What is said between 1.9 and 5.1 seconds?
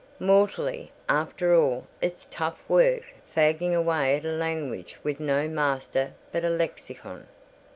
it's tough work fagging away at a language